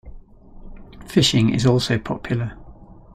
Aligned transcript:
Fishing 1.05 1.53
is 1.53 1.67
also 1.67 1.99
popular. 1.99 2.57